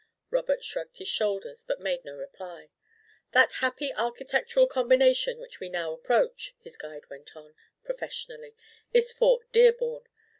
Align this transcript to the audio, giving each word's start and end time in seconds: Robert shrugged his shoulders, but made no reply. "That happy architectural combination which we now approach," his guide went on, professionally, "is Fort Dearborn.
Robert 0.31 0.63
shrugged 0.63 0.97
his 0.97 1.07
shoulders, 1.07 1.63
but 1.63 1.79
made 1.79 2.03
no 2.03 2.15
reply. 2.15 2.71
"That 3.33 3.53
happy 3.61 3.93
architectural 3.93 4.65
combination 4.65 5.39
which 5.39 5.59
we 5.59 5.69
now 5.69 5.93
approach," 5.93 6.55
his 6.59 6.75
guide 6.75 7.07
went 7.11 7.35
on, 7.35 7.53
professionally, 7.83 8.55
"is 8.91 9.11
Fort 9.11 9.45
Dearborn. 9.51 10.05